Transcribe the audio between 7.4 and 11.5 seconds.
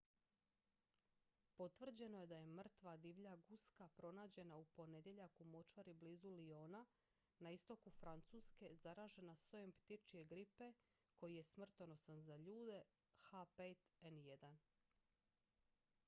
istoku francuske zaražena sojem ptičje gripe koji je